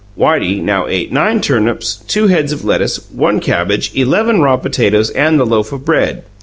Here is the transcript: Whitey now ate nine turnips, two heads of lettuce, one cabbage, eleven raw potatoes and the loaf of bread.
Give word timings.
Whitey 0.17 0.59
now 0.63 0.87
ate 0.87 1.11
nine 1.11 1.41
turnips, 1.41 1.97
two 2.07 2.25
heads 2.25 2.51
of 2.51 2.65
lettuce, 2.65 3.05
one 3.13 3.39
cabbage, 3.39 3.91
eleven 3.93 4.41
raw 4.41 4.57
potatoes 4.57 5.11
and 5.11 5.39
the 5.39 5.45
loaf 5.45 5.71
of 5.71 5.85
bread. 5.85 6.23